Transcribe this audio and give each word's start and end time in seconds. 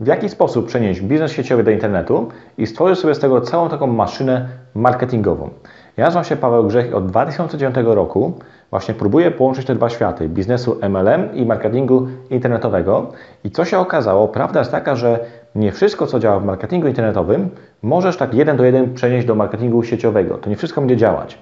w 0.00 0.06
jaki 0.06 0.28
sposób 0.28 0.66
przenieść 0.66 1.00
biznes 1.00 1.32
sieciowy 1.32 1.64
do 1.64 1.70
internetu 1.70 2.28
i 2.58 2.66
stworzyć 2.66 2.98
sobie 2.98 3.14
z 3.14 3.18
tego 3.18 3.40
całą 3.40 3.68
taką 3.68 3.86
maszynę 3.86 4.48
marketingową. 4.74 5.50
Ja 5.96 6.04
nazywam 6.04 6.24
się 6.24 6.36
Paweł 6.36 6.66
Grzech 6.66 6.90
i 6.90 6.94
od 6.94 7.06
2009 7.06 7.76
roku 7.84 8.32
właśnie 8.70 8.94
próbuję 8.94 9.30
połączyć 9.30 9.66
te 9.66 9.74
dwa 9.74 9.88
światy, 9.88 10.28
biznesu 10.28 10.80
MLM 10.88 11.34
i 11.34 11.46
marketingu 11.46 12.08
internetowego. 12.30 13.12
I 13.44 13.50
co 13.50 13.64
się 13.64 13.78
okazało, 13.78 14.28
prawda 14.28 14.58
jest 14.58 14.70
taka, 14.70 14.96
że 14.96 15.20
nie 15.54 15.72
wszystko, 15.72 16.06
co 16.06 16.18
działa 16.18 16.40
w 16.40 16.44
marketingu 16.44 16.88
internetowym, 16.88 17.50
możesz 17.82 18.16
tak 18.16 18.34
jeden 18.34 18.56
do 18.56 18.64
jeden 18.64 18.94
przenieść 18.94 19.26
do 19.26 19.34
marketingu 19.34 19.82
sieciowego. 19.82 20.38
To 20.38 20.50
nie 20.50 20.56
wszystko 20.56 20.80
będzie 20.80 20.96
działać. 20.96 21.38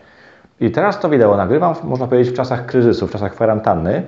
I 0.60 0.70
teraz 0.70 1.00
to 1.00 1.08
wideo 1.08 1.36
nagrywam, 1.36 1.74
można 1.84 2.06
powiedzieć, 2.06 2.34
w 2.34 2.36
czasach 2.36 2.66
kryzysu, 2.66 3.06
w 3.06 3.10
czasach 3.10 3.32
kwarantanny. 3.32 4.02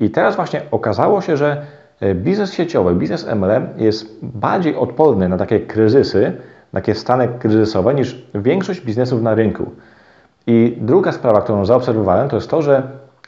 I 0.00 0.10
teraz 0.10 0.36
właśnie 0.36 0.62
okazało 0.70 1.20
się, 1.20 1.36
że 1.36 1.66
biznes 2.14 2.52
sieciowy, 2.52 2.94
biznes 2.94 3.26
MLM 3.26 3.66
jest 3.76 4.18
bardziej 4.22 4.76
odporny 4.76 5.28
na 5.28 5.36
takie 5.36 5.60
kryzysy, 5.60 6.32
na 6.72 6.80
takie 6.80 6.94
stany 6.94 7.28
kryzysowe 7.38 7.94
niż 7.94 8.26
większość 8.34 8.80
biznesów 8.80 9.22
na 9.22 9.34
rynku. 9.34 9.70
I 10.46 10.78
druga 10.80 11.12
sprawa, 11.12 11.40
którą 11.40 11.64
zaobserwowałem, 11.64 12.28
to 12.28 12.36
jest 12.36 12.50
to, 12.50 12.62
że 12.62 12.82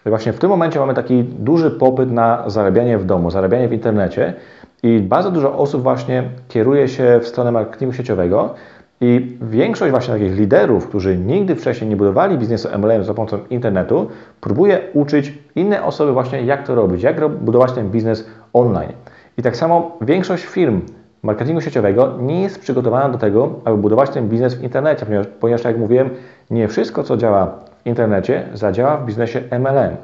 właśnie 0.06 0.32
w 0.32 0.38
tym 0.38 0.50
momencie 0.50 0.80
mamy 0.80 0.94
taki 0.94 1.24
duży 1.24 1.70
popyt 1.70 2.10
na 2.10 2.50
zarabianie 2.50 2.98
w 2.98 3.04
domu, 3.04 3.30
zarabianie 3.30 3.68
w 3.68 3.72
internecie 3.72 4.34
i 4.82 5.00
bardzo 5.00 5.30
dużo 5.30 5.58
osób 5.58 5.82
właśnie 5.82 6.24
kieruje 6.48 6.88
się 6.88 7.20
w 7.22 7.28
stronę 7.28 7.52
marketingu 7.52 7.94
sieciowego 7.94 8.54
i 9.00 9.36
większość 9.42 9.90
właśnie 9.90 10.14
takich 10.14 10.36
liderów, 10.36 10.88
którzy 10.88 11.16
nigdy 11.16 11.54
wcześniej 11.54 11.90
nie 11.90 11.96
budowali 11.96 12.38
biznesu 12.38 12.68
MLM 12.78 13.04
za 13.04 13.14
pomocą 13.14 13.38
internetu, 13.50 14.08
próbuje 14.40 14.80
uczyć 14.94 15.38
inne 15.54 15.84
osoby 15.84 16.12
właśnie 16.12 16.42
jak 16.42 16.66
to 16.66 16.74
robić, 16.74 17.02
jak 17.02 17.28
budować 17.28 17.72
ten 17.72 17.90
biznes 17.90 18.26
online. 18.52 18.92
I 19.38 19.42
tak 19.42 19.56
samo 19.56 19.98
większość 20.00 20.44
firm 20.44 20.80
marketingu 21.22 21.60
sieciowego 21.60 22.14
nie 22.20 22.42
jest 22.42 22.60
przygotowana 22.60 23.08
do 23.08 23.18
tego, 23.18 23.60
aby 23.64 23.76
budować 23.76 24.10
ten 24.10 24.28
biznes 24.28 24.54
w 24.54 24.62
internecie, 24.62 25.06
ponieważ, 25.06 25.26
ponieważ 25.26 25.64
jak 25.64 25.78
mówiłem, 25.78 26.10
nie 26.50 26.68
wszystko, 26.68 27.02
co 27.02 27.16
działa 27.16 27.46
w 27.84 27.86
internecie, 27.86 28.48
zadziała 28.54 28.96
w 28.96 29.06
biznesie 29.06 29.42
MLM. 29.50 29.96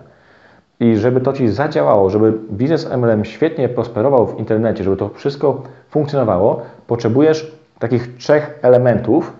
I 0.81 0.97
żeby 0.97 1.21
to 1.21 1.33
Ci 1.33 1.49
zadziałało, 1.49 2.11
żeby 2.11 2.33
biznes 2.53 2.91
MLM 2.97 3.25
świetnie 3.25 3.69
prosperował 3.69 4.27
w 4.27 4.39
internecie, 4.39 4.85
żeby 4.85 4.97
to 4.97 5.09
wszystko 5.09 5.63
funkcjonowało, 5.91 6.63
potrzebujesz 6.87 7.62
takich 7.83 8.17
trzech 8.17 8.59
elementów 8.63 9.33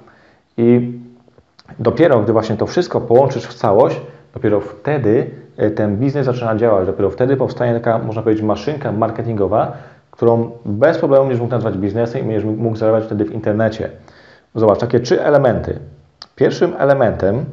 i 0.57 0.93
dopiero 1.79 2.21
gdy 2.21 2.33
właśnie 2.33 2.57
to 2.57 2.67
wszystko 2.67 3.01
połączysz 3.01 3.47
w 3.47 3.55
całość, 3.55 4.01
dopiero 4.35 4.61
wtedy 4.61 5.31
e, 5.57 5.71
ten 5.71 5.97
biznes 5.97 6.27
zaczyna 6.27 6.57
działać, 6.57 6.87
dopiero 6.87 7.11
wtedy 7.11 7.37
powstanie 7.37 7.75
taka, 7.75 7.99
można 7.99 8.23
powiedzieć, 8.23 8.45
maszynka 8.45 8.93
marketingowa, 8.93 9.73
którą 10.11 10.51
bez 10.65 10.99
problemu 10.99 11.25
będziesz 11.25 11.41
mógł 11.41 11.53
nazwać 11.53 11.79
biznesem 11.79 12.21
i 12.21 12.25
będziesz 12.25 12.45
mógł 12.45 12.77
zarabiać 12.77 13.05
wtedy 13.05 13.25
w 13.25 13.33
internecie. 13.33 13.91
Zobacz, 14.55 14.79
takie 14.79 15.01
trzy 15.01 15.23
elementy. 15.23 15.79
Pierwszym 16.37 16.75
elementem 16.79 17.45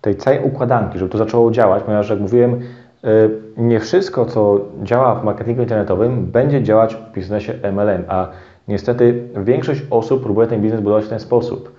tej 0.00 0.16
całej 0.16 0.40
układanki, 0.42 0.98
żeby 0.98 1.10
to 1.10 1.18
zaczęło 1.18 1.50
działać, 1.50 1.82
ponieważ 1.82 2.10
jak 2.10 2.20
mówiłem, 2.20 2.54
y, 2.54 2.60
nie 3.56 3.80
wszystko, 3.80 4.26
co 4.26 4.60
działa 4.82 5.14
w 5.14 5.24
marketingu 5.24 5.62
internetowym, 5.62 6.26
będzie 6.26 6.62
działać 6.62 6.94
w 6.94 7.12
biznesie 7.12 7.52
MLM, 7.62 8.04
a 8.08 8.28
niestety 8.68 9.28
większość 9.36 9.82
osób 9.90 10.22
próbuje 10.22 10.46
ten 10.46 10.60
biznes 10.60 10.80
budować 10.80 11.04
w 11.04 11.08
ten 11.08 11.20
sposób. 11.20 11.72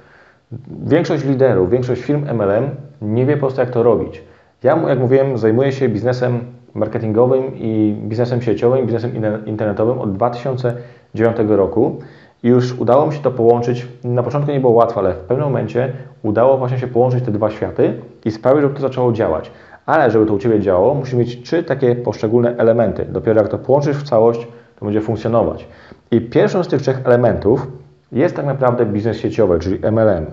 Większość 0.86 1.26
liderów, 1.26 1.70
większość 1.70 2.02
firm 2.02 2.26
MLM 2.34 2.70
nie 3.02 3.26
wie 3.26 3.34
po 3.34 3.40
prostu, 3.40 3.62
jak 3.62 3.70
to 3.70 3.84
robić. 3.84 4.24
Ja, 4.64 4.80
jak 4.88 5.00
mówiłem, 5.00 5.38
zajmuję 5.38 5.72
się 5.72 5.90
biznesem 5.90 6.40
marketingowym 6.74 7.56
i 7.56 7.98
biznesem 8.04 8.42
sieciowym, 8.42 8.86
biznesem 8.86 9.12
internetowym 9.46 10.00
od 10.00 10.14
2009 10.14 11.38
roku. 11.48 12.00
I 12.44 12.48
już 12.48 12.80
udało 12.80 13.08
mi 13.08 13.14
się 13.14 13.20
to 13.20 13.32
połączyć. 13.32 13.88
Na 14.04 14.24
początku 14.24 14.52
nie 14.52 14.60
było 14.60 14.74
łatwo, 14.74 15.00
ale 15.00 15.14
w 15.14 15.18
pewnym 15.18 15.48
momencie 15.48 15.94
udało 16.24 16.58
właśnie 16.58 16.78
się 16.78 16.88
połączyć 16.88 17.26
te 17.26 17.32
dwa 17.32 17.50
światy 17.50 17.94
i 18.26 18.32
sprawić, 18.32 18.62
żeby 18.62 18.76
to 18.76 18.82
zaczęło 18.82 19.12
działać. 19.12 19.52
Ale 19.86 20.12
żeby 20.12 20.26
to 20.26 20.34
u 20.34 20.40
Ciebie 20.40 20.60
działało, 20.60 20.94
musi 20.94 21.18
mieć 21.18 21.42
trzy 21.42 21.64
takie 21.64 21.96
poszczególne 21.96 22.58
elementy. 22.58 23.06
Dopiero 23.06 23.42
jak 23.42 23.52
to 23.52 23.58
połączysz 23.58 23.98
w 23.98 24.04
całość, 24.04 24.48
to 24.80 24.86
będzie 24.86 25.02
funkcjonować. 25.02 25.68
I 26.12 26.22
pierwszym 26.22 26.64
z 26.64 26.68
tych 26.68 26.82
trzech 26.82 27.02
elementów 27.06 27.68
jest 28.12 28.36
tak 28.36 28.46
naprawdę 28.46 28.86
biznes 28.86 29.18
sieciowy, 29.18 29.60
czyli 29.60 29.80
MLM. 29.92 30.26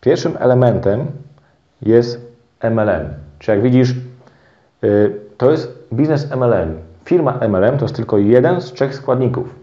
Pierwszym 0.00 0.36
elementem 0.38 1.06
jest 1.82 2.30
MLM. 2.62 3.08
Czy 3.38 3.50
jak 3.50 3.62
widzisz, 3.62 3.94
y, 4.84 5.16
to 5.36 5.50
jest 5.50 5.88
biznes 5.92 6.30
MLM. 6.30 6.78
Firma 7.04 7.38
MLM 7.48 7.78
to 7.78 7.84
jest 7.84 7.96
tylko 7.96 8.18
jeden 8.18 8.60
z 8.60 8.72
trzech 8.72 8.94
składników. 8.94 9.54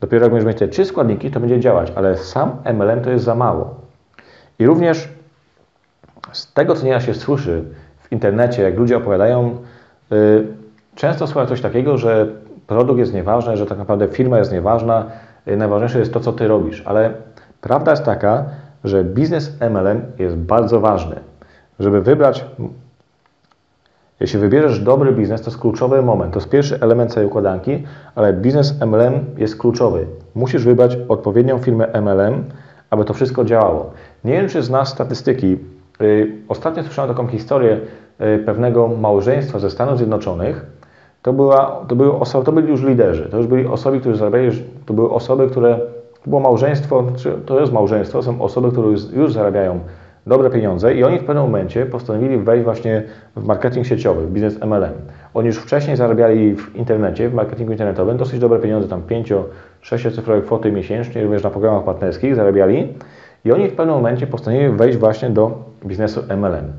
Dopiero 0.00 0.24
jak 0.24 0.32
będziesz 0.32 0.46
mieć 0.46 0.58
te 0.58 0.68
trzy 0.68 0.84
składniki, 0.84 1.30
to 1.30 1.40
będzie 1.40 1.60
działać, 1.60 1.92
ale 1.94 2.16
sam 2.16 2.56
MLM 2.64 3.00
to 3.00 3.10
jest 3.10 3.24
za 3.24 3.34
mało. 3.34 3.74
I 4.58 4.66
również 4.66 5.08
z 6.32 6.52
tego, 6.52 6.74
co 6.74 6.86
nieraz 6.86 7.04
się 7.04 7.14
słyszy 7.14 7.64
w 8.00 8.12
internecie, 8.12 8.62
jak 8.62 8.76
ludzie 8.76 8.96
opowiadają, 8.96 9.56
yy, 10.10 10.46
często 10.94 11.26
słychać 11.26 11.48
coś 11.48 11.60
takiego, 11.60 11.98
że 11.98 12.26
produkt 12.66 12.98
jest 12.98 13.14
nieważny, 13.14 13.56
że 13.56 13.66
tak 13.66 13.78
naprawdę 13.78 14.08
firma 14.08 14.38
jest 14.38 14.52
nieważna, 14.52 15.06
yy, 15.46 15.56
najważniejsze 15.56 15.98
jest 15.98 16.12
to, 16.12 16.20
co 16.20 16.32
ty 16.32 16.48
robisz. 16.48 16.82
Ale 16.86 17.14
prawda 17.60 17.90
jest 17.90 18.04
taka, 18.04 18.44
że 18.84 19.04
biznes 19.04 19.60
MLM 19.60 20.02
jest 20.18 20.36
bardzo 20.36 20.80
ważny. 20.80 21.16
Żeby 21.78 22.00
wybrać 22.00 22.44
jeśli 24.20 24.38
wybierzesz 24.38 24.80
dobry 24.80 25.12
biznes, 25.12 25.42
to 25.42 25.50
jest 25.50 25.60
kluczowy 25.60 26.02
moment. 26.02 26.32
To 26.32 26.38
jest 26.38 26.50
pierwszy 26.50 26.80
element 26.80 27.12
całej 27.12 27.26
układanki, 27.26 27.82
ale 28.14 28.32
biznes 28.32 28.80
MLM 28.80 29.24
jest 29.36 29.56
kluczowy. 29.56 30.06
Musisz 30.34 30.64
wybrać 30.64 30.98
odpowiednią 31.08 31.58
firmę 31.58 31.88
MLM, 32.02 32.44
aby 32.90 33.04
to 33.04 33.14
wszystko 33.14 33.44
działało. 33.44 33.90
Nie 34.24 34.32
wiem, 34.32 34.48
czy 34.48 34.62
znasz 34.62 34.88
statystyki. 34.88 35.58
Y, 36.00 36.32
ostatnio 36.48 36.82
słyszałem 36.82 37.10
taką 37.10 37.28
historię 37.28 37.80
y, 38.20 38.38
pewnego 38.38 38.88
małżeństwa 38.88 39.58
ze 39.58 39.70
Stanów 39.70 39.98
Zjednoczonych. 39.98 40.66
To, 41.26 41.32
była, 41.32 41.84
to, 41.88 41.96
były 41.96 42.18
osoby, 42.18 42.46
to 42.46 42.52
byli 42.52 42.68
już 42.68 42.82
liderzy, 42.82 43.28
to 43.30 43.36
już 43.36 43.46
byli 43.46 43.66
osoby, 43.66 44.00
które 44.00 44.16
zarabiali, 44.16 44.50
to 44.86 44.94
były 44.94 45.10
osoby, 45.10 45.48
które, 45.48 45.78
to 46.22 46.30
było 46.30 46.40
małżeństwo, 46.40 47.04
to 47.46 47.60
jest 47.60 47.72
małżeństwo, 47.72 48.22
są 48.22 48.42
osoby, 48.42 48.70
które 48.70 48.88
już, 48.88 49.10
już 49.12 49.32
zarabiają 49.32 49.80
dobre 50.26 50.50
pieniądze 50.50 50.94
i 50.94 51.04
oni 51.04 51.18
w 51.18 51.24
pewnym 51.24 51.44
momencie 51.44 51.86
postanowili 51.86 52.38
wejść 52.38 52.64
właśnie 52.64 53.02
w 53.36 53.46
marketing 53.46 53.86
sieciowy, 53.86 54.26
w 54.26 54.30
biznes 54.30 54.60
MLM. 54.60 54.92
Oni 55.34 55.46
już 55.46 55.56
wcześniej 55.56 55.96
zarabiali 55.96 56.56
w 56.56 56.76
internecie, 56.76 57.28
w 57.28 57.34
marketingu 57.34 57.72
internetowym 57.72 58.16
dosyć 58.16 58.40
dobre 58.40 58.58
pieniądze, 58.58 58.88
tam 58.88 59.02
5-6 59.82 60.14
cyfrowe 60.14 60.42
kwoty 60.42 60.72
miesięcznie, 60.72 61.22
również 61.22 61.42
na 61.42 61.50
programach 61.50 61.84
partnerskich 61.84 62.34
zarabiali 62.34 62.94
i 63.44 63.52
oni 63.52 63.68
w 63.68 63.72
pewnym 63.72 63.96
momencie 63.96 64.26
postanowili 64.26 64.68
wejść 64.68 64.98
właśnie 64.98 65.30
do 65.30 65.58
biznesu 65.86 66.20
MLM. 66.36 66.72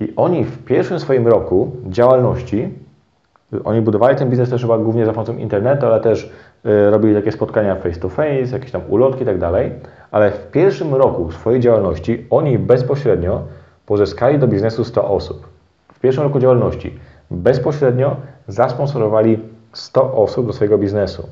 I 0.00 0.12
oni 0.16 0.44
w 0.44 0.64
pierwszym 0.64 1.00
swoim 1.00 1.28
roku 1.28 1.70
działalności, 1.86 2.68
oni 3.64 3.80
budowali 3.80 4.16
ten 4.16 4.30
biznes 4.30 4.50
też 4.50 4.62
chyba 4.62 4.78
głównie 4.78 5.06
za 5.06 5.12
pomocą 5.12 5.36
internetu, 5.36 5.86
ale 5.86 6.00
też 6.00 6.32
y, 6.66 6.90
robili 6.90 7.14
takie 7.14 7.32
spotkania 7.32 7.76
face 7.76 8.00
to 8.00 8.08
face, 8.08 8.52
jakieś 8.52 8.70
tam 8.70 8.82
ulotki 8.88 9.22
i 9.22 9.26
tak 9.26 9.38
dalej 9.38 9.72
ale 10.10 10.30
w 10.30 10.50
pierwszym 10.50 10.94
roku 10.94 11.32
swojej 11.32 11.60
działalności 11.60 12.26
oni 12.30 12.58
bezpośrednio 12.58 13.42
pozyskali 13.86 14.38
do 14.38 14.48
biznesu 14.48 14.84
100 14.84 15.08
osób. 15.08 15.48
W 15.92 16.00
pierwszym 16.00 16.24
roku 16.24 16.38
działalności 16.38 16.98
bezpośrednio 17.30 18.16
zasponsorowali 18.48 19.38
100 19.72 20.14
osób 20.14 20.46
do 20.46 20.52
swojego 20.52 20.78
biznesu. 20.78 21.28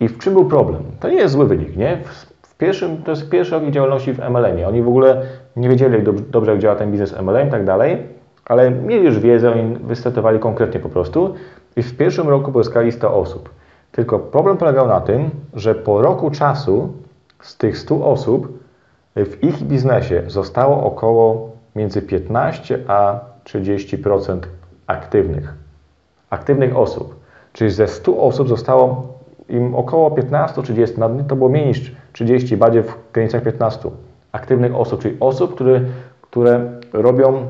I 0.00 0.08
w 0.08 0.18
czym 0.18 0.32
był 0.32 0.44
problem? 0.44 0.82
To 1.00 1.08
nie 1.08 1.16
jest 1.16 1.34
zły 1.34 1.46
wynik, 1.46 1.76
nie? 1.76 1.98
W 2.42 2.56
pierwszym, 2.56 3.02
to 3.02 3.10
jest 3.10 3.28
pierwszy 3.28 3.54
rok 3.54 3.62
ich 3.62 3.70
działalności 3.70 4.12
w 4.12 4.18
MLM-ie. 4.18 4.68
Oni 4.68 4.82
w 4.82 4.88
ogóle 4.88 5.22
nie 5.56 5.68
wiedzieli 5.68 6.04
dobrze, 6.30 6.50
jak 6.50 6.60
działa 6.60 6.76
ten 6.76 6.90
biznes 6.90 7.20
MLM 7.22 7.48
i 7.48 7.50
tak 7.50 7.64
dalej, 7.64 8.06
ale 8.44 8.70
mieli 8.70 9.04
już 9.04 9.18
wiedzę, 9.18 9.52
oni 9.52 9.76
wystartowali 9.76 10.38
konkretnie 10.38 10.80
po 10.80 10.88
prostu 10.88 11.34
i 11.76 11.82
w 11.82 11.96
pierwszym 11.96 12.28
roku 12.28 12.52
pozyskali 12.52 12.92
100 12.92 13.14
osób. 13.14 13.50
Tylko 13.92 14.18
problem 14.18 14.56
polegał 14.56 14.88
na 14.88 15.00
tym, 15.00 15.30
że 15.54 15.74
po 15.74 16.02
roku 16.02 16.30
czasu 16.30 16.92
z 17.40 17.56
tych 17.56 17.78
100 17.78 18.06
osób 18.06 18.58
w 19.16 19.44
ich 19.44 19.62
biznesie 19.62 20.22
zostało 20.26 20.84
około 20.84 21.50
między 21.76 22.02
15 22.02 22.78
a 22.88 23.20
30% 23.44 24.38
aktywnych. 24.86 25.54
Aktywnych 26.30 26.76
osób. 26.76 27.20
Czyli 27.52 27.70
ze 27.70 27.88
100 27.88 28.18
osób 28.18 28.48
zostało 28.48 29.18
im 29.48 29.74
około 29.74 30.10
15-30, 30.10 31.24
to 31.26 31.36
było 31.36 31.50
mniej 31.50 31.66
niż 31.66 31.94
30, 32.12 32.56
bardziej 32.56 32.82
w 32.82 32.94
granicach 33.12 33.42
15 33.42 33.90
aktywnych 34.32 34.74
osób, 34.74 35.02
czyli 35.02 35.16
osób, 35.20 35.54
które, 35.54 35.80
które 36.22 36.60
robią 36.92 37.46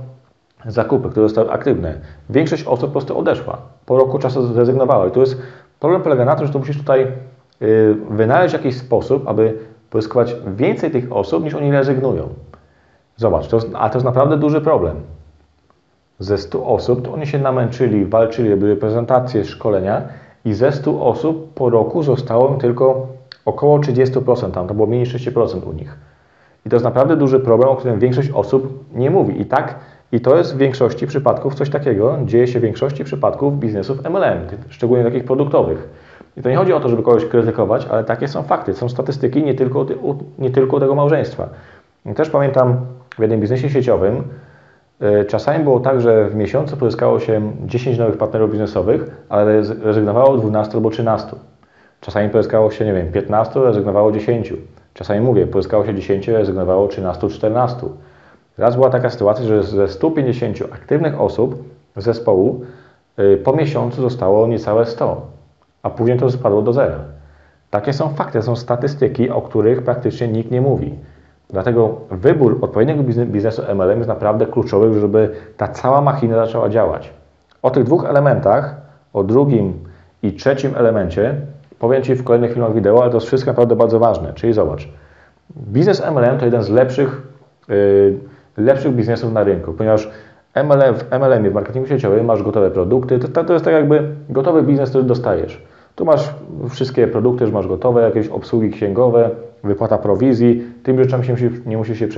zakupy, 0.67 1.09
które 1.09 1.29
zostały 1.29 1.51
aktywne. 1.51 1.95
Większość 2.31 2.65
osób 2.65 2.87
po 2.87 2.93
prostu 2.93 3.19
odeszła. 3.19 3.59
Po 3.87 3.97
roku 3.97 4.19
czasu 4.19 4.47
zrezygnowała. 4.47 5.07
I 5.07 5.11
tu 5.11 5.21
jest 5.21 5.43
problem 5.81 6.03
polega 6.03 6.25
na 6.25 6.37
tym, 6.37 6.47
że 6.47 6.53
tu 6.53 6.59
musisz 6.59 6.79
tutaj 6.79 7.07
y, 7.63 7.97
wynaleźć 8.11 8.53
jakiś 8.53 8.77
sposób, 8.77 9.29
aby 9.29 9.59
pozyskiwać 9.91 10.37
więcej 10.47 10.91
tych 10.91 11.13
osób, 11.13 11.45
niż 11.45 11.55
oni 11.55 11.73
rezygnują. 11.73 12.29
Zobacz, 13.17 13.49
to 13.49 13.57
jest, 13.57 13.69
a 13.75 13.89
to 13.89 13.97
jest 13.97 14.05
naprawdę 14.05 14.37
duży 14.37 14.61
problem. 14.61 14.97
Ze 16.19 16.39
100 16.39 16.67
osób 16.67 17.05
to 17.05 17.13
oni 17.13 17.27
się 17.27 17.39
namęczyli, 17.39 18.05
walczyli, 18.05 18.57
były 18.57 18.77
prezentacje, 18.77 19.45
szkolenia 19.45 20.03
i 20.45 20.55
ze 20.55 20.73
100 20.73 21.07
osób 21.07 21.55
po 21.55 21.71
roku 21.71 22.03
zostało 22.03 22.55
tylko 22.55 23.07
około 23.45 23.79
30%, 23.79 24.51
tam 24.51 24.69
to 24.69 24.75
było 24.75 24.87
mniej 24.87 25.01
niż 25.01 25.15
30% 25.15 25.69
u 25.69 25.73
nich. 25.73 25.99
I 26.67 26.71
to 26.71 26.77
jest 26.77 26.85
naprawdę 26.85 27.17
duży 27.17 27.41
problem, 27.41 27.69
o 27.69 27.77
którym 27.77 27.99
większość 27.99 28.31
osób 28.31 28.85
nie 28.95 29.11
mówi. 29.11 29.41
I 29.41 29.47
tak, 29.47 29.75
i 30.13 30.21
to 30.21 30.37
jest 30.37 30.55
w 30.55 30.59
większości 30.59 31.07
przypadków 31.07 31.55
coś 31.55 31.71
takiego, 31.71 32.19
dzieje 32.25 32.47
się 32.47 32.59
w 32.59 32.63
większości 32.63 33.05
przypadków 33.05 33.59
biznesów 33.59 34.05
MLM, 34.05 34.39
szczególnie 34.69 35.05
takich 35.05 35.25
produktowych. 35.25 35.89
I 36.37 36.43
to 36.43 36.51
nie 36.51 36.57
chodzi 36.57 36.73
o 36.73 36.81
to, 36.81 36.89
żeby 36.89 37.03
kogoś 37.03 37.25
krytykować, 37.25 37.87
ale 37.91 38.05
takie 38.05 38.29
są 38.29 38.43
fakty, 38.43 38.75
są 38.75 38.89
statystyki 38.89 39.43
nie 39.43 39.55
tylko, 39.55 39.87
nie 40.39 40.51
tylko 40.51 40.81
tego 40.81 40.95
małżeństwa. 40.95 41.49
I 42.07 42.15
też 42.15 42.31
pamiętam 42.31 42.77
w 43.19 43.21
jednym 43.21 43.41
biznesie 43.41 43.71
sieciowym, 43.71 44.23
e, 45.01 45.25
czasami 45.25 45.65
było 45.65 45.81
tak, 45.81 46.01
że 46.01 46.29
w 46.29 46.35
miesiącu 46.35 46.77
pozyskało 46.77 47.21
się 47.21 47.53
10 47.67 47.99
nowych 47.99 48.17
partnerów 48.17 48.51
biznesowych, 48.51 49.11
ale 49.29 49.63
rezygnowało 49.83 50.37
12 50.37 50.75
albo 50.75 50.91
13. 50.91 51.37
Czasami 52.01 52.29
pozyskało 52.29 52.71
się, 52.71 52.85
nie 52.85 52.93
wiem, 52.93 53.13
15, 53.13 53.61
rezygnowało 53.61 54.13
10. 54.13 54.53
Czasami 54.95 55.21
mówię, 55.21 55.47
pozyskało 55.47 55.87
się 55.87 55.95
10, 55.95 56.29
rezygnowało 56.29 56.89
13, 56.89 57.29
14. 57.29 57.87
Raz 58.61 58.75
była 58.77 58.91
taka 58.91 59.11
sytuacja, 59.11 59.45
że 59.45 59.63
ze 59.63 59.89
150 59.89 60.57
aktywnych 60.73 61.21
osób 61.21 61.65
zespołu 61.97 62.61
y, 63.19 63.41
po 63.45 63.53
miesiącu 63.53 64.03
zostało 64.03 64.47
niecałe 64.47 64.87
100, 64.87 65.27
a 65.83 65.91
później 65.91 66.19
to 66.19 66.31
spadło 66.31 66.63
do 66.63 66.73
zera. 66.73 66.99
Takie 67.71 67.93
są 67.93 68.09
fakty, 68.09 68.43
są 68.43 68.57
statystyki, 68.57 69.31
o 69.31 69.43
których 69.43 69.83
praktycznie 69.83 70.29
nikt 70.29 70.51
nie 70.51 70.61
mówi. 70.61 70.95
Dlatego 71.51 71.97
wybór 72.11 72.59
odpowiedniego 72.61 73.03
biznesu 73.27 73.63
MLM 73.75 73.99
jest 73.99 74.09
naprawdę 74.09 74.47
kluczowy, 74.47 75.01
żeby 75.01 75.31
ta 75.57 75.69
cała 75.69 76.01
machina 76.01 76.47
zaczęła 76.47 76.69
działać. 76.69 77.13
O 77.63 77.71
tych 77.71 77.85
dwóch 77.85 78.05
elementach, 78.05 78.77
o 79.13 79.25
drugim 79.25 79.73
i 80.23 80.33
trzecim 80.33 80.77
elemencie 80.77 81.35
powiem 81.79 82.03
Ci 82.03 82.15
w 82.15 82.25
kolejnych 82.25 82.53
filmach 82.53 82.75
wideo, 82.75 83.03
ale 83.03 83.11
to 83.11 83.17
jest 83.17 83.27
wszystko 83.27 83.51
naprawdę 83.51 83.77
bardzo 83.77 83.99
ważne. 83.99 84.33
Czyli 84.35 84.53
zobacz, 84.53 84.89
biznes 85.57 86.03
MLM 86.11 86.39
to 86.39 86.45
jeden 86.45 86.63
z 86.63 86.69
lepszych, 86.69 87.23
yy, 87.69 88.19
lepszych 88.57 88.93
biznesów 88.93 89.33
na 89.33 89.45
rynku, 89.45 89.73
ponieważ 89.73 90.11
MLM, 90.55 90.95
w 90.95 91.13
MLM, 91.13 91.51
w 91.51 91.55
marketingu 91.55 91.89
sieciowym 91.89 92.25
masz 92.25 92.43
gotowe 92.43 92.71
produkty, 92.71 93.19
to, 93.19 93.45
to 93.45 93.53
jest 93.53 93.65
tak 93.65 93.75
jakby 93.75 94.03
gotowy 94.29 94.63
biznes, 94.63 94.91
który 94.91 95.05
dostajesz. 95.05 95.63
Tu 95.95 96.05
masz 96.05 96.35
wszystkie 96.71 97.09
produkty, 97.09 97.45
już 97.45 97.53
masz 97.53 97.67
gotowe, 97.67 98.03
jakieś 98.03 98.29
obsługi 98.29 98.71
księgowe, 98.71 99.31
wypłata 99.65 99.99
prowizji, 99.99 100.65
tym 100.83 101.05
rzeczami 101.05 101.25
się 101.27 101.37
nie 101.67 101.77
musisz 101.77 101.99
się 101.99 102.09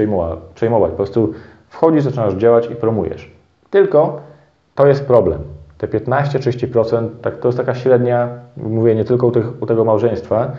przejmować. 0.55 0.91
Po 0.91 0.97
prostu 0.97 1.33
wchodzisz, 1.69 2.03
zaczynasz 2.03 2.35
działać 2.35 2.71
i 2.71 2.75
promujesz. 2.77 3.31
Tylko 3.71 4.21
to 4.75 4.87
jest 4.87 5.07
problem 5.07 5.39
te 5.79 5.89
15-30%, 5.89 7.09
tak, 7.23 7.39
to 7.39 7.49
jest 7.49 7.59
taka 7.59 7.75
średnia, 7.75 8.29
mówię 8.57 8.95
nie 8.95 9.05
tylko 9.05 9.27
u, 9.27 9.31
tych, 9.31 9.63
u 9.63 9.67
tego 9.67 9.85
małżeństwa, 9.85 10.53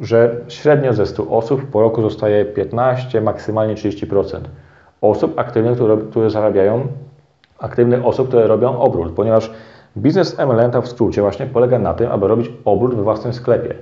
że 0.00 0.36
średnio 0.48 0.92
ze 0.92 1.06
100 1.06 1.28
osób 1.28 1.64
po 1.64 1.80
roku 1.80 2.02
zostaje 2.02 2.44
15, 2.44 3.20
maksymalnie 3.20 3.74
30% 3.74 4.40
osób 5.00 5.38
aktywnych, 5.38 5.74
które, 5.74 5.96
które 5.96 6.30
zarabiają, 6.30 6.86
aktywnych 7.58 8.06
osób, 8.06 8.28
które 8.28 8.46
robią 8.46 8.78
obrót, 8.78 9.12
ponieważ 9.12 9.50
biznes 9.96 10.38
MLM 10.38 10.82
w 10.82 10.88
skrócie 10.88 11.20
właśnie 11.20 11.46
polega 11.46 11.78
na 11.78 11.94
tym, 11.94 12.10
aby 12.12 12.28
robić 12.28 12.50
obrót 12.64 12.94
we 12.94 13.02
własnym 13.02 13.32
sklepie. 13.32 13.74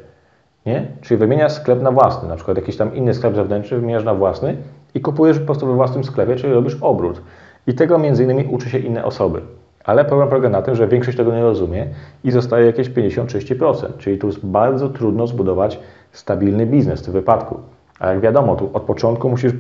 Nie? 0.67 0.87
Czyli 1.01 1.19
wymieniasz 1.19 1.53
sklep 1.53 1.83
na 1.83 1.91
własny, 1.91 2.29
na 2.29 2.37
przykład 2.37 2.57
jakiś 2.57 2.77
tam 2.77 2.95
inny 2.95 3.15
sklep 3.15 3.35
zewnętrzny 3.35 3.79
wymieniasz 3.79 4.05
na 4.05 4.15
własny 4.15 4.57
i 4.95 5.01
kupujesz 5.01 5.39
po 5.39 5.45
prostu 5.45 5.67
we 5.67 5.75
własnym 5.75 6.05
sklepie, 6.05 6.37
czyli 6.37 6.53
robisz 6.53 6.77
obrót. 6.81 7.21
I 7.67 7.75
tego 7.75 7.99
między 7.99 8.25
innymi 8.25 8.45
uczy 8.51 8.71
się 8.71 8.79
inne 8.79 9.05
osoby. 9.05 9.41
Ale 9.85 10.05
problem 10.05 10.29
polega 10.29 10.49
na 10.49 10.63
tym, 10.63 10.75
że 10.75 10.89
większość 10.89 11.17
tego 11.17 11.35
nie 11.35 11.43
rozumie 11.43 11.87
i 12.25 12.31
zostaje 12.31 12.67
jakieś 12.67 12.91
50-30%. 12.91 13.97
Czyli 13.99 14.19
tu 14.19 14.27
jest 14.27 14.47
bardzo 14.47 14.89
trudno 14.89 15.27
zbudować 15.27 15.81
stabilny 16.13 16.67
biznes 16.67 17.01
w 17.01 17.05
tym 17.05 17.13
wypadku. 17.13 17.61
A 18.05 18.09
jak 18.09 18.21
wiadomo, 18.21 18.57
tu 18.57 18.71
od 18.73 18.83
początku 18.83 19.29
musisz, 19.29 19.53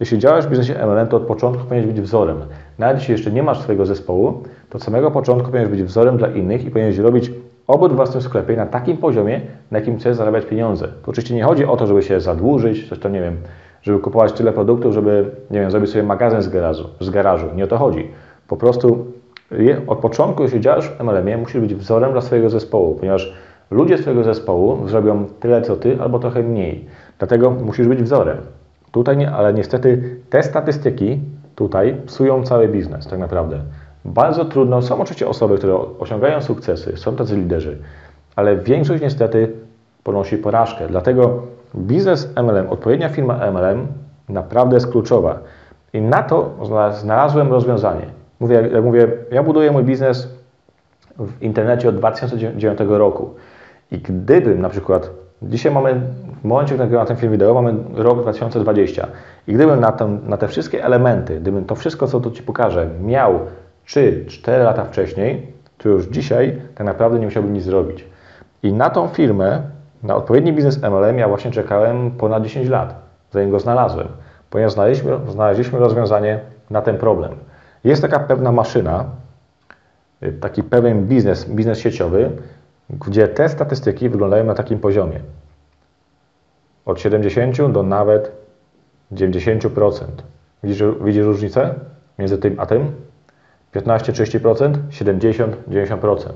jeśli 0.00 0.18
działasz 0.18 0.46
w 0.46 0.50
biznesie 0.50 0.74
MLM, 0.86 1.06
to 1.08 1.16
od 1.16 1.22
początku 1.22 1.64
powinieneś 1.64 1.92
być 1.92 2.00
wzorem. 2.00 2.36
Nawet 2.78 2.98
jeśli 2.98 3.12
jeszcze 3.12 3.30
nie 3.30 3.42
masz 3.42 3.60
swojego 3.60 3.86
zespołu, 3.86 4.42
to 4.70 4.76
od 4.76 4.84
samego 4.84 5.10
początku 5.10 5.46
powinieneś 5.46 5.70
być 5.70 5.82
wzorem 5.82 6.16
dla 6.16 6.28
innych 6.28 6.64
i 6.64 6.70
powinieneś 6.70 6.98
robić 6.98 7.32
obrót 7.66 7.92
w 7.92 7.96
własnym 7.96 8.22
sklepie 8.22 8.56
na 8.56 8.66
takim 8.66 8.96
poziomie, 8.96 9.40
na 9.70 9.78
jakim 9.78 9.98
chcesz 9.98 10.16
zarabiać 10.16 10.46
pieniądze. 10.46 10.88
To 10.88 11.10
oczywiście 11.10 11.34
nie 11.34 11.44
chodzi 11.44 11.64
o 11.64 11.76
to, 11.76 11.86
żeby 11.86 12.02
się 12.02 12.20
zadłużyć, 12.20 12.88
coś 12.88 12.98
to 12.98 13.08
nie 13.08 13.20
wiem, 13.20 13.36
żeby 13.82 13.98
kupować 13.98 14.32
tyle 14.32 14.52
produktów, 14.52 14.94
żeby, 14.94 15.30
nie 15.50 15.60
wiem, 15.60 15.70
zrobić 15.70 15.90
sobie 15.90 16.02
magazyn 16.02 16.42
z 16.42 16.48
garażu. 16.48 16.88
Z 17.00 17.10
garażu. 17.10 17.46
Nie 17.56 17.64
o 17.64 17.66
to 17.66 17.78
chodzi. 17.78 18.08
Po 18.48 18.56
prostu 18.56 19.06
od 19.86 19.98
początku, 19.98 20.42
jeśli 20.42 20.60
działasz 20.60 20.88
w 20.88 21.00
MLM-ie, 21.00 21.36
musisz 21.36 21.60
być 21.60 21.74
wzorem 21.74 22.12
dla 22.12 22.20
swojego 22.20 22.50
zespołu, 22.50 22.94
ponieważ 22.94 23.34
ludzie 23.70 23.98
swojego 23.98 24.24
zespołu 24.24 24.88
zrobią 24.88 25.24
tyle 25.40 25.62
co 25.62 25.76
ty, 25.76 25.98
albo 26.02 26.18
trochę 26.18 26.42
mniej. 26.42 26.84
Dlatego 27.18 27.50
musisz 27.50 27.88
być 27.88 28.02
wzorem. 28.02 28.38
Tutaj 28.92 29.16
nie, 29.16 29.30
ale 29.30 29.54
niestety 29.54 30.16
te 30.30 30.42
statystyki 30.42 31.20
tutaj 31.54 31.96
psują 32.06 32.42
cały 32.42 32.68
biznes 32.68 33.06
tak 33.06 33.18
naprawdę. 33.18 33.60
Bardzo 34.04 34.44
trudno, 34.44 34.82
są 34.82 35.00
oczywiście 35.00 35.28
osoby, 35.28 35.58
które 35.58 35.78
osiągają 35.98 36.42
sukcesy, 36.42 36.96
są 36.96 37.16
tacy 37.16 37.36
liderzy, 37.36 37.78
ale 38.36 38.56
większość 38.56 39.02
niestety 39.02 39.52
ponosi 40.04 40.36
porażkę. 40.36 40.88
Dlatego 40.88 41.42
biznes 41.76 42.28
MLM, 42.36 42.70
odpowiednia 42.70 43.08
firma 43.08 43.50
MLM 43.50 43.86
naprawdę 44.28 44.76
jest 44.76 44.90
kluczowa. 44.90 45.38
I 45.92 46.00
na 46.00 46.22
to 46.22 46.54
znalazłem 46.92 47.52
rozwiązanie. 47.52 48.06
Mówię, 48.40 48.68
jak, 48.72 48.84
mówię, 48.84 49.08
ja 49.30 49.42
buduję 49.42 49.70
mój 49.70 49.84
biznes 49.84 50.28
w 51.18 51.42
internecie 51.42 51.88
od 51.88 51.96
2009 51.96 52.78
roku. 52.88 53.34
I 53.90 53.98
gdybym 53.98 54.60
na 54.60 54.68
przykład, 54.68 55.10
dzisiaj 55.42 55.72
mamy, 55.72 56.00
w 56.42 56.44
momencie, 56.44 56.74
gdy 56.74 56.84
nagrywam 56.84 57.06
ten 57.06 57.16
film 57.16 57.32
wideo, 57.32 57.54
mamy 57.54 57.74
rok 57.94 58.22
2020. 58.22 59.06
I 59.46 59.52
gdybym 59.52 59.80
na, 59.80 59.92
ten, 59.92 60.20
na 60.28 60.36
te 60.36 60.48
wszystkie 60.48 60.84
elementy, 60.84 61.40
gdybym 61.40 61.64
to 61.64 61.74
wszystko, 61.74 62.06
co 62.06 62.20
tu 62.20 62.30
Ci 62.30 62.42
pokażę, 62.42 62.88
miał 63.02 63.40
3-4 63.86 64.64
lata 64.64 64.84
wcześniej, 64.84 65.52
to 65.78 65.88
już 65.88 66.06
dzisiaj 66.06 66.62
tak 66.74 66.86
naprawdę 66.86 67.18
nie 67.18 67.24
musiałbym 67.24 67.52
nic 67.52 67.64
zrobić. 67.64 68.04
I 68.62 68.72
na 68.72 68.90
tą 68.90 69.08
firmę, 69.08 69.62
na 70.02 70.16
odpowiedni 70.16 70.52
biznes 70.52 70.82
MLM, 70.82 71.18
ja 71.18 71.28
właśnie 71.28 71.50
czekałem 71.50 72.10
ponad 72.10 72.42
10 72.42 72.68
lat, 72.68 72.94
zanim 73.30 73.50
go 73.50 73.60
znalazłem, 73.60 74.08
ponieważ 74.50 74.72
znaleźliśmy, 74.72 75.18
znaleźliśmy 75.28 75.78
rozwiązanie 75.78 76.40
na 76.70 76.82
ten 76.82 76.98
problem. 76.98 77.32
Jest 77.84 78.02
taka 78.02 78.18
pewna 78.18 78.52
maszyna, 78.52 79.04
y, 80.22 80.32
taki 80.32 80.62
pewien 80.62 81.06
biznes, 81.06 81.50
biznes 81.50 81.78
sieciowy, 81.78 82.30
gdzie 82.90 83.28
te 83.28 83.48
statystyki 83.48 84.08
wyglądają 84.08 84.44
na 84.44 84.54
takim 84.54 84.78
poziomie. 84.78 85.20
Od 86.84 87.00
70 87.00 87.72
do 87.72 87.82
nawet 87.82 88.32
90%. 89.12 90.04
Widzisz, 90.62 90.82
widzisz 91.00 91.24
różnicę 91.24 91.74
między 92.18 92.38
tym 92.38 92.60
a 92.60 92.66
tym? 92.66 92.92
15-30%, 93.74 94.74
70-90%. 94.90 96.28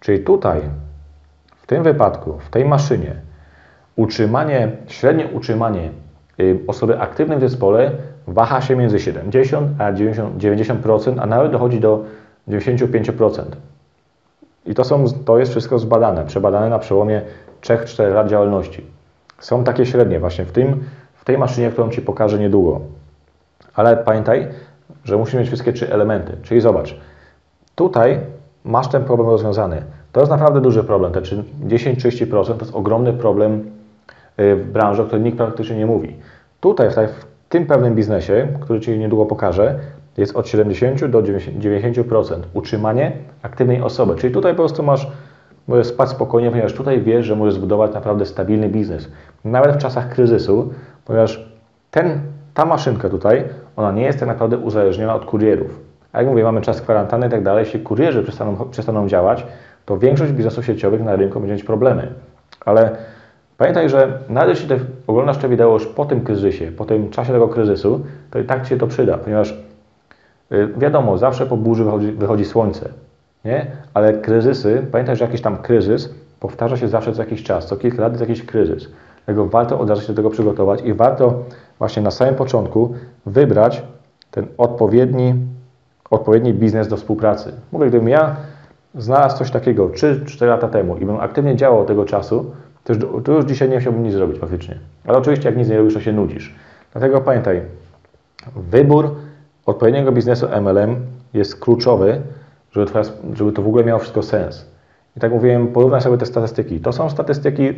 Czyli 0.00 0.24
tutaj, 0.24 0.60
w 1.56 1.66
tym 1.66 1.82
wypadku, 1.82 2.38
w 2.38 2.50
tej 2.50 2.64
maszynie, 2.64 3.14
utrzymanie, 3.96 4.72
średnie 4.86 5.26
utrzymanie 5.26 5.90
y, 6.40 6.58
osoby 6.66 7.00
aktywnej 7.00 7.38
w 7.38 7.40
zespole 7.40 7.90
waha 8.26 8.60
się 8.60 8.76
między 8.76 8.98
70 8.98 9.80
a 9.80 9.92
90%, 9.92 11.20
a 11.20 11.26
nawet 11.26 11.52
dochodzi 11.52 11.80
do 11.80 12.04
95%. 12.48 13.42
I 14.66 14.74
to, 14.74 14.84
są, 14.84 15.04
to 15.24 15.38
jest 15.38 15.50
wszystko 15.50 15.78
zbadane, 15.78 16.24
przebadane 16.24 16.68
na 16.68 16.78
przełomie 16.78 17.22
3-4 17.62 18.14
lat 18.14 18.28
działalności. 18.28 18.86
Są 19.38 19.64
takie 19.64 19.86
średnie 19.86 20.20
właśnie 20.20 20.44
w, 20.44 20.52
tym, 20.52 20.84
w 21.14 21.24
tej 21.24 21.38
maszynie, 21.38 21.70
którą 21.70 21.90
Ci 21.90 22.02
pokażę 22.02 22.38
niedługo. 22.38 22.80
Ale 23.74 23.96
pamiętaj, 23.96 24.48
że 25.04 25.16
musimy 25.16 25.40
mieć 25.40 25.48
wszystkie 25.48 25.72
trzy 25.72 25.92
elementy. 25.92 26.36
Czyli 26.42 26.60
zobacz, 26.60 26.96
tutaj 27.74 28.20
masz 28.64 28.88
ten 28.88 29.04
problem 29.04 29.28
rozwiązany. 29.28 29.82
To 30.12 30.20
jest 30.20 30.30
naprawdę 30.30 30.60
duży 30.60 30.84
problem. 30.84 31.12
Te 31.12 31.20
10-30% 31.20 32.44
to 32.46 32.64
jest 32.64 32.74
ogromny 32.74 33.12
problem 33.12 33.70
y, 34.40 34.56
w 34.56 34.70
branży, 34.72 35.02
o 35.02 35.04
którym 35.04 35.24
nikt 35.24 35.36
praktycznie 35.36 35.76
nie 35.76 35.86
mówi. 35.86 36.16
Tutaj 36.60 36.90
w 36.90 36.94
w 37.46 37.48
tym 37.48 37.66
pewnym 37.66 37.94
biznesie, 37.94 38.48
który 38.60 38.80
Ci 38.80 38.98
niedługo 38.98 39.26
pokażę, 39.26 39.78
jest 40.16 40.36
od 40.36 40.48
70 40.48 41.04
do 41.04 41.22
90% 41.22 42.40
utrzymanie 42.54 43.12
aktywnej 43.42 43.82
osoby. 43.82 44.14
Czyli 44.16 44.34
tutaj 44.34 44.52
po 44.52 44.56
prostu 44.56 44.82
masz, 44.82 45.10
możesz 45.68 45.86
spać 45.86 46.08
spokojnie, 46.08 46.50
ponieważ 46.50 46.72
tutaj 46.72 47.02
wiesz, 47.02 47.26
że 47.26 47.36
możesz 47.36 47.54
zbudować 47.54 47.94
naprawdę 47.94 48.26
stabilny 48.26 48.68
biznes. 48.68 49.08
Nawet 49.44 49.76
w 49.76 49.78
czasach 49.78 50.08
kryzysu, 50.08 50.72
ponieważ 51.04 51.50
ten, 51.90 52.20
ta 52.54 52.64
maszynka 52.64 53.08
tutaj, 53.08 53.44
ona 53.76 53.92
nie 53.92 54.02
jest 54.02 54.18
tak 54.18 54.28
naprawdę 54.28 54.58
uzależniona 54.58 55.14
od 55.14 55.24
kurierów. 55.24 55.80
A 56.12 56.18
jak 56.18 56.30
mówię, 56.30 56.44
mamy 56.44 56.60
czas 56.60 56.80
kwarantanny 56.80 57.26
i 57.26 57.30
tak 57.30 57.42
dalej, 57.42 57.64
jeśli 57.64 57.80
kurierzy 57.80 58.22
przestaną, 58.22 58.56
przestaną 58.70 59.08
działać, 59.08 59.46
to 59.84 59.98
większość 59.98 60.32
biznesów 60.32 60.66
sieciowych 60.66 61.04
na 61.04 61.16
rynku 61.16 61.40
będzie 61.40 61.54
mieć 61.54 61.64
problemy. 61.64 62.12
Ale 62.64 62.96
Pamiętaj, 63.58 63.88
że 63.88 64.18
nawet 64.28 64.48
jeśli 64.48 64.76
oglądasz 65.06 65.38
to 65.38 65.48
wideo 65.48 65.72
już 65.72 65.86
po 65.86 66.04
tym 66.04 66.20
kryzysie, 66.20 66.72
po 66.72 66.84
tym 66.84 67.10
czasie 67.10 67.32
tego 67.32 67.48
kryzysu, 67.48 68.00
to 68.30 68.38
i 68.38 68.44
tak 68.44 68.62
Ci 68.62 68.68
się 68.68 68.76
to 68.76 68.86
przyda, 68.86 69.18
ponieważ 69.18 69.54
wiadomo, 70.76 71.18
zawsze 71.18 71.46
po 71.46 71.56
burzy 71.56 71.84
wychodzi, 71.84 72.12
wychodzi 72.12 72.44
słońce. 72.44 72.88
nie? 73.44 73.66
Ale 73.94 74.12
kryzysy, 74.12 74.86
pamiętaj, 74.92 75.16
że 75.16 75.24
jakiś 75.24 75.40
tam 75.40 75.56
kryzys 75.58 76.14
powtarza 76.40 76.76
się 76.76 76.88
zawsze 76.88 77.12
co 77.12 77.22
jakiś 77.22 77.42
czas, 77.42 77.66
co 77.66 77.76
kilka 77.76 78.02
lat 78.02 78.12
jest 78.12 78.20
jakiś 78.20 78.46
kryzys. 78.46 78.88
Dlatego 79.26 79.46
warto 79.46 79.80
od 79.80 79.90
razu 79.90 80.02
się 80.02 80.08
do 80.08 80.14
tego 80.14 80.30
przygotować 80.30 80.82
i 80.84 80.94
warto 80.94 81.42
właśnie 81.78 82.02
na 82.02 82.10
samym 82.10 82.34
początku 82.34 82.94
wybrać 83.26 83.82
ten 84.30 84.46
odpowiedni, 84.58 85.34
odpowiedni 86.10 86.54
biznes 86.54 86.88
do 86.88 86.96
współpracy. 86.96 87.52
Mówię, 87.72 87.86
gdybym 87.86 88.08
ja 88.08 88.36
znalazł 88.94 89.38
coś 89.38 89.50
takiego 89.50 89.88
3-4 89.88 90.46
lata 90.46 90.68
temu 90.68 90.96
i 90.96 91.04
bym 91.04 91.20
aktywnie 91.20 91.56
działał 91.56 91.80
od 91.80 91.86
tego 91.86 92.04
czasu, 92.04 92.50
to 92.84 92.92
już, 92.92 93.02
to 93.24 93.32
już 93.32 93.44
dzisiaj 93.44 93.68
nie 93.68 93.74
musiałbym 93.74 94.02
nic 94.02 94.12
zrobić 94.12 94.38
faktycznie. 94.38 94.78
Ale 95.06 95.18
oczywiście 95.18 95.48
jak 95.48 95.58
nic 95.58 95.68
nie 95.68 95.76
robisz, 95.76 95.94
to 95.94 96.00
się 96.00 96.12
nudzisz. 96.12 96.54
Dlatego 96.92 97.20
pamiętaj, 97.20 97.62
wybór 98.56 99.16
odpowiedniego 99.66 100.12
biznesu 100.12 100.46
MLM 100.60 100.96
jest 101.34 101.60
kluczowy, 101.60 102.20
żeby, 102.72 102.86
twoja, 102.86 103.04
żeby 103.34 103.52
to 103.52 103.62
w 103.62 103.66
ogóle 103.66 103.84
miało 103.84 103.98
wszystko 103.98 104.22
sens. 104.22 104.66
I 105.16 105.20
tak 105.20 105.32
mówiłem, 105.32 105.68
porównaj 105.68 106.00
sobie 106.00 106.18
te 106.18 106.26
statystyki. 106.26 106.80
To 106.80 106.92
są 106.92 107.10
statystyki 107.10 107.72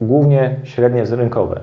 głównie 0.00 0.56
średnie 0.64 1.06
z 1.06 1.12
rynkowe. 1.12 1.60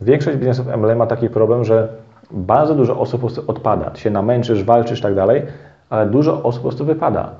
Większość 0.00 0.36
biznesów 0.36 0.66
MLM 0.66 0.98
ma 0.98 1.06
taki 1.06 1.28
problem, 1.28 1.64
że 1.64 1.88
bardzo 2.30 2.74
dużo 2.74 3.00
osób 3.00 3.20
po 3.20 3.26
prostu 3.26 3.50
odpada. 3.50 3.90
Ty 3.90 4.00
się 4.00 4.10
namęczysz, 4.10 4.64
walczysz 4.64 4.98
i 4.98 5.02
tak 5.02 5.14
dalej, 5.14 5.42
ale 5.90 6.06
dużo 6.06 6.42
osób 6.42 6.62
po 6.62 6.68
prostu 6.68 6.84
wypada. 6.84 7.30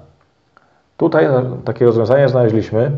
Tutaj 0.97 1.27
takie 1.65 1.85
rozwiązanie 1.85 2.29
znaleźliśmy, 2.29 2.91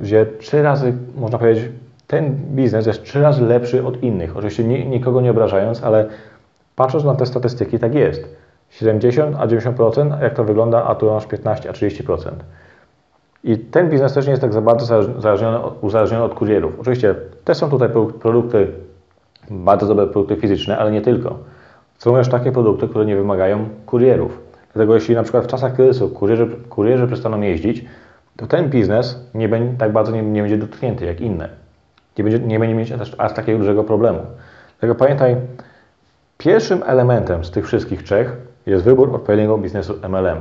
że 0.00 0.26
trzy 0.26 0.62
razy, 0.62 0.92
można 1.16 1.38
powiedzieć, 1.38 1.64
ten 2.06 2.34
biznes 2.34 2.86
jest 2.86 3.02
trzy 3.02 3.22
razy 3.22 3.44
lepszy 3.44 3.86
od 3.86 4.02
innych. 4.02 4.36
Oczywiście 4.36 4.64
nikogo 4.64 5.20
nie 5.20 5.30
obrażając, 5.30 5.84
ale 5.84 6.06
patrząc 6.82 7.04
na 7.04 7.14
te 7.14 7.26
statystyki, 7.26 7.78
tak 7.78 7.94
jest. 7.94 8.36
70 8.70 9.36
a 9.38 9.46
90%, 9.46 10.12
a 10.18 10.24
jak 10.24 10.34
to 10.34 10.44
wygląda, 10.44 10.84
a 10.84 10.94
tu 10.94 11.10
masz 11.10 11.26
15 11.26 11.70
a 11.70 11.72
30%. 11.72 12.30
I 13.44 13.58
ten 13.58 13.90
biznes 13.90 14.12
też 14.12 14.26
nie 14.26 14.30
jest 14.30 14.42
tak 14.42 14.52
za 14.52 14.60
bardzo 14.60 15.00
uzależniony, 15.82 16.24
od 16.24 16.34
kurierów. 16.34 16.80
Oczywiście 16.80 17.14
też 17.44 17.58
są 17.58 17.70
tutaj 17.70 17.88
produkty, 18.20 18.66
bardzo 19.50 19.86
dobre 19.86 20.06
produkty 20.06 20.36
fizyczne, 20.36 20.78
ale 20.78 20.90
nie 20.90 21.00
tylko. 21.00 21.38
Są 21.98 22.14
też 22.14 22.28
takie 22.28 22.52
produkty, 22.52 22.88
które 22.88 23.04
nie 23.04 23.16
wymagają 23.16 23.68
kurierów. 23.86 24.38
Dlatego 24.74 24.94
jeśli 24.94 25.14
na 25.14 25.22
przykład 25.22 25.44
w 25.44 25.46
czasach 25.46 25.74
kryzysu 25.74 26.08
kurierzy, 26.08 26.46
kurierzy 26.68 27.06
przestaną 27.06 27.40
jeździć, 27.40 27.84
to 28.36 28.46
ten 28.46 28.70
biznes 28.70 29.30
nie 29.34 29.48
będzie, 29.48 29.78
tak 29.78 29.92
bardzo 29.92 30.12
nie, 30.12 30.22
nie 30.22 30.40
będzie 30.40 30.58
dotknięty 30.58 31.04
jak 31.04 31.20
inne. 31.20 31.48
Nie 32.18 32.24
będzie, 32.24 32.38
nie 32.38 32.58
będzie 32.58 32.74
mieć 32.74 32.90
też 32.90 33.14
aż 33.18 33.32
takiego 33.32 33.58
dużego 33.58 33.84
problemu. 33.84 34.20
Dlatego 34.80 34.94
pamiętaj, 34.94 35.36
pierwszym 36.42 36.82
elementem 36.86 37.44
z 37.44 37.50
tych 37.50 37.66
wszystkich 37.66 38.02
trzech 38.02 38.36
jest 38.66 38.84
wybór 38.84 39.14
odpowiedniego 39.14 39.58
biznesu 39.58 39.94
MLM. 40.08 40.38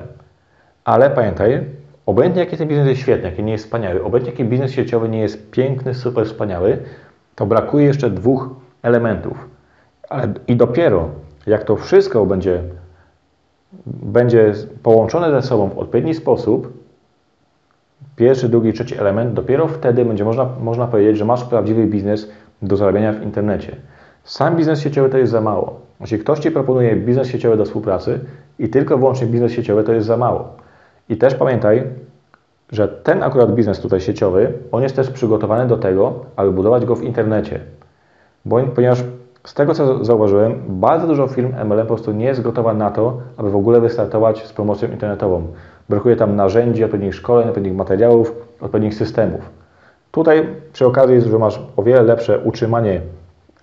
Ale 0.85 1.09
pamiętaj, 1.09 1.65
obojętnie 2.05 2.43
jaki 2.43 2.57
ten 2.57 2.67
biznes 2.67 2.87
jest 2.87 3.01
świetny, 3.01 3.29
jaki 3.29 3.43
nie 3.43 3.51
jest 3.51 3.63
wspaniały, 3.63 4.03
obojętnie 4.03 4.31
jaki 4.31 4.45
biznes 4.45 4.71
sieciowy 4.71 5.09
nie 5.09 5.19
jest 5.19 5.51
piękny, 5.51 5.93
super 5.93 6.25
wspaniały, 6.25 6.77
to 7.35 7.45
brakuje 7.45 7.85
jeszcze 7.85 8.09
dwóch 8.09 8.49
elementów. 8.81 9.49
I 10.47 10.55
dopiero 10.55 11.09
jak 11.47 11.63
to 11.63 11.75
wszystko 11.75 12.25
będzie, 12.25 12.63
będzie 13.85 14.53
połączone 14.83 15.31
ze 15.31 15.47
sobą 15.47 15.69
w 15.69 15.77
odpowiedni 15.77 16.13
sposób, 16.13 16.73
pierwszy, 18.15 18.49
drugi, 18.49 18.73
trzeci 18.73 18.97
element, 18.97 19.33
dopiero 19.33 19.67
wtedy 19.67 20.05
będzie 20.05 20.25
można, 20.25 20.49
można 20.61 20.87
powiedzieć, 20.87 21.17
że 21.17 21.25
masz 21.25 21.43
prawdziwy 21.43 21.85
biznes 21.85 22.29
do 22.61 22.77
zarabiania 22.77 23.13
w 23.13 23.23
internecie. 23.23 23.75
Sam 24.23 24.55
biznes 24.55 24.79
sieciowy 24.79 25.09
to 25.09 25.17
jest 25.17 25.31
za 25.31 25.41
mało. 25.41 25.79
Jeśli 26.01 26.19
ktoś 26.19 26.39
Ci 26.39 26.51
proponuje 26.51 26.95
biznes 26.95 27.27
sieciowy 27.27 27.57
do 27.57 27.65
współpracy 27.65 28.19
i 28.59 28.69
tylko 28.69 28.97
wyłącznie 28.97 29.27
biznes 29.27 29.51
sieciowy, 29.51 29.83
to 29.83 29.93
jest 29.93 30.07
za 30.07 30.17
mało. 30.17 30.49
I 31.09 31.17
też 31.17 31.35
pamiętaj, 31.35 31.83
że 32.71 32.87
ten 32.87 33.23
akurat 33.23 33.55
biznes 33.55 33.79
tutaj 33.79 34.01
sieciowy, 34.01 34.53
on 34.71 34.83
jest 34.83 34.95
też 34.95 35.09
przygotowany 35.09 35.67
do 35.67 35.77
tego, 35.77 36.13
aby 36.35 36.51
budować 36.51 36.85
go 36.85 36.95
w 36.95 37.03
internecie. 37.03 37.59
Bo, 38.45 38.59
ponieważ 38.75 39.03
z 39.43 39.53
tego 39.53 39.73
co 39.73 40.05
zauważyłem, 40.05 40.61
bardzo 40.67 41.07
dużo 41.07 41.27
firm 41.27 41.53
MLM 41.65 41.81
po 41.81 41.85
prostu 41.85 42.11
nie 42.11 42.25
jest 42.25 42.41
gotowa 42.41 42.73
na 42.73 42.91
to, 42.91 43.17
aby 43.37 43.51
w 43.51 43.55
ogóle 43.55 43.81
wystartować 43.81 44.47
z 44.47 44.53
promocją 44.53 44.91
internetową. 44.91 45.47
Brakuje 45.89 46.15
tam 46.15 46.35
narzędzi, 46.35 46.83
odpowiednich 46.83 47.15
szkoleń, 47.15 47.47
odpowiednich 47.47 47.77
materiałów, 47.77 48.35
odpowiednich 48.61 48.95
systemów. 48.95 49.49
Tutaj 50.11 50.47
przy 50.73 50.85
okazji 50.85 51.21
że 51.21 51.39
masz 51.39 51.59
o 51.77 51.83
wiele 51.83 52.01
lepsze 52.01 52.39
utrzymanie 52.39 53.01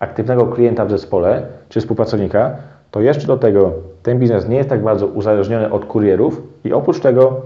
aktywnego 0.01 0.47
klienta 0.47 0.85
w 0.85 0.91
zespole 0.91 1.43
czy 1.69 1.81
współpracownika, 1.81 2.57
to 2.91 3.01
jeszcze 3.01 3.27
do 3.27 3.37
tego 3.37 3.73
ten 4.03 4.19
biznes 4.19 4.49
nie 4.49 4.57
jest 4.57 4.69
tak 4.69 4.83
bardzo 4.83 5.07
uzależniony 5.07 5.73
od 5.73 5.85
kurierów 5.85 6.43
i 6.65 6.73
oprócz 6.73 7.01
tego 7.01 7.41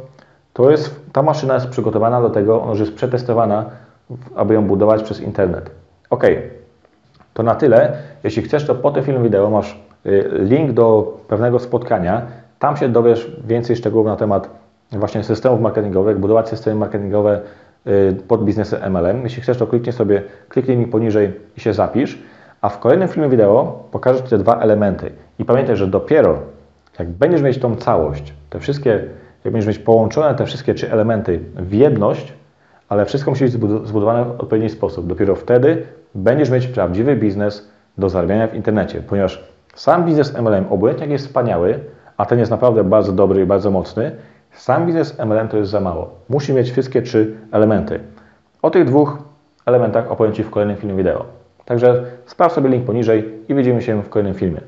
to 0.53 0.71
jest, 0.71 1.01
ta 1.13 1.23
maszyna 1.23 1.55
jest 1.55 1.69
przygotowana 1.69 2.21
do 2.21 2.31
tego, 2.31 2.63
ona 2.63 2.81
jest 2.81 2.95
przetestowana, 2.95 3.71
aby 4.35 4.55
ją 4.55 4.67
budować 4.67 5.03
przez 5.03 5.21
internet. 5.21 5.71
Ok, 6.11 6.25
to 7.35 7.43
na 7.43 7.55
tyle. 7.55 7.97
Jeśli 8.25 8.43
chcesz, 8.43 8.67
to 8.67 8.75
po 8.75 8.91
tym 8.91 9.05
filmie 9.05 9.23
wideo 9.23 9.51
masz 9.51 9.81
y, 10.07 10.31
link 10.33 10.73
do 10.73 11.19
pewnego 11.29 11.59
spotkania. 11.59 12.23
Tam 12.59 12.77
się 12.77 12.89
dowiesz 12.89 13.37
więcej 13.47 13.77
szczegółów 13.77 14.07
na 14.07 14.17
temat 14.17 14.51
właśnie 14.93 15.25
systemów 15.25 15.61
marketingowych, 15.61 16.19
budować 16.19 16.49
systemy 16.49 16.77
marketingowe 16.77 17.41
y, 17.87 18.17
pod 18.29 18.45
biznesem 18.45 18.93
MLM. 18.93 19.23
Jeśli 19.25 19.43
chcesz, 19.43 19.59
to 19.59 19.67
kliknij 19.67 19.93
sobie, 19.93 20.23
kliknij 20.49 20.77
mi 20.77 20.87
poniżej 20.87 21.33
i 21.57 21.61
się 21.61 21.73
zapisz. 21.73 22.19
A 22.63 22.69
w 22.69 22.79
kolejnym 22.79 23.09
filmie 23.09 23.29
wideo 23.29 23.85
pokażę 23.91 24.23
Ci 24.23 24.29
te 24.29 24.39
dwa 24.39 24.61
elementy. 24.61 25.13
I 25.39 25.45
pamiętaj, 25.45 25.77
że 25.77 25.87
dopiero 25.87 26.39
jak 26.99 27.09
będziesz 27.09 27.43
mieć 27.43 27.59
tą 27.59 27.77
całość, 27.77 28.35
te 28.51 28.61
wszystkie, 28.61 28.91
jak 29.45 29.53
będziesz 29.53 29.69
mieć 29.69 29.79
połączone 29.79 30.35
te 30.35 30.47
wszystkie 30.47 30.75
trzy 30.75 30.93
elementy 30.93 31.41
w 31.57 31.73
jedność, 31.73 32.33
ale 32.89 33.05
wszystko 33.05 33.31
musi 33.31 33.45
być 33.45 33.53
zbudowane 33.87 34.25
w 34.25 34.31
odpowiedni 34.31 34.71
sposób. 34.71 35.07
Dopiero 35.07 35.35
wtedy 35.35 35.87
będziesz 36.15 36.51
mieć 36.51 36.67
prawdziwy 36.67 37.17
biznes 37.17 37.69
do 37.99 38.09
zarabiania 38.09 38.49
w 38.49 38.55
internecie, 38.55 39.01
ponieważ 39.01 39.45
sam 39.75 40.05
biznes 40.05 40.35
MLM, 40.39 40.67
obojętnie 40.71 41.05
jak 41.05 41.13
jest 41.13 41.27
wspaniały, 41.27 41.81
a 42.17 42.27
ten 42.27 42.39
jest 42.39 42.51
naprawdę 42.51 42.85
bardzo 42.85 43.13
dobry 43.13 43.43
i 43.43 43.47
bardzo 43.47 43.71
mocny, 43.71 44.17
sam 44.53 44.87
biznes 44.87 45.19
MLM 45.19 45.49
to 45.49 45.57
jest 45.57 45.71
za 45.71 45.81
mało. 45.81 46.11
Musi 46.29 46.53
mieć 46.53 46.71
wszystkie 46.71 47.03
trzy 47.03 47.37
elementy. 47.53 48.01
O 48.63 48.71
tych 48.71 48.85
dwóch 48.85 49.19
elementach 49.67 50.11
opowiem 50.11 50.33
Ci 50.33 50.43
w 50.43 50.51
kolejnym 50.51 50.77
filmie 50.77 50.97
wideo. 50.97 51.42
Także 51.65 52.05
sprawdź 52.27 52.55
sobie 52.55 52.69
link 52.69 52.87
poniżej 52.87 53.33
i 53.49 53.55
widzimy 53.55 53.83
się 53.83 54.03
w 54.03 54.09
kolejnym 54.09 54.35
filmie. 54.35 54.61